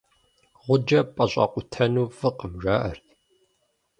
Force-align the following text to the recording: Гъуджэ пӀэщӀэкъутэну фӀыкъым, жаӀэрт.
Гъуджэ 0.63 0.99
пӀэщӀэкъутэну 1.15 2.05
фӀыкъым, 2.17 2.53
жаӀэрт. 2.61 3.05